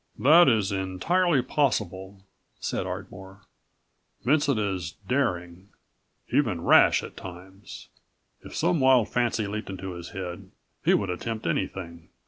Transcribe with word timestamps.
"That 0.17 0.49
is 0.49 0.71
entirely 0.71 1.43
possible," 1.43 2.21
said 2.59 2.87
Ardmore. 2.87 3.41
"Vincent 4.25 4.57
is 4.57 4.93
daring, 5.07 5.69
even 6.33 6.61
rash 6.63 7.03
at 7.03 7.15
times. 7.15 7.87
If 8.43 8.55
some 8.55 8.79
wild 8.79 9.09
fancy 9.09 9.45
leaped 9.45 9.69
into 9.69 9.91
his 9.91 10.09
head, 10.09 10.49
he 10.83 10.95
would 10.95 11.11
attempt 11.11 11.45
anything. 11.45 12.09